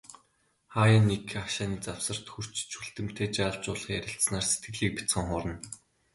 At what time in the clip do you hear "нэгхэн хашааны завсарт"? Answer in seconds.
1.07-2.25